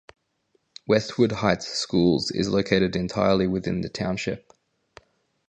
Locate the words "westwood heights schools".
0.87-2.31